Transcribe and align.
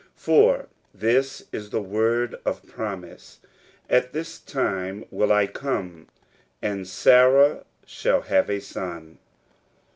For 0.15 0.67
this 0.95 1.45
is 1.51 1.69
the 1.69 1.79
word 1.79 2.31
t>f 2.43 2.65
prom 2.67 3.05
ise. 3.05 3.37
At 3.87 4.13
this 4.13 4.39
time 4.39 5.05
will 5.11 5.31
I 5.31 5.45
come, 5.45 6.07
and 6.59 6.85
Saiuh 6.87 7.63
shall 7.85 8.21
have 8.21 8.49
a 8.49 8.59
son." 8.61 9.19